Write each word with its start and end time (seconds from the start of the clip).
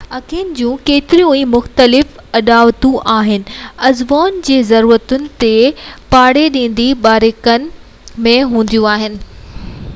اکين 0.17 0.47
جون 0.59 0.77
ڪيتريون 0.89 1.33
ئي 1.39 1.41
مختلف 1.49 2.15
اڏاوتون 2.39 2.95
آهن 3.15 3.45
عضون 3.89 4.39
جي 4.49 4.57
ضرورتن 4.71 5.29
تي 5.43 5.53
ڀاڙيندي 6.15 6.89
باريڪين 7.07 7.71
۾ 8.33 8.37
هونديون 8.55 8.91
آهن 8.99 9.21